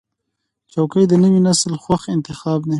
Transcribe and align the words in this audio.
چوکۍ 0.71 1.03
د 1.07 1.13
نوي 1.23 1.41
نسل 1.47 1.73
خوښ 1.83 2.01
انتخاب 2.15 2.59
دی. 2.65 2.69